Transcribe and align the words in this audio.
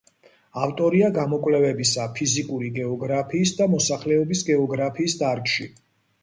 ავტორია 0.67 1.09
გამოკვლევებისა 1.17 2.05
ფიზიკური 2.19 2.71
გეოგრაფიის 2.79 3.53
და 3.61 3.69
მოსახლეობის 3.75 4.43
გეოგრაფიის 4.49 5.19
დარგში. 5.23 5.71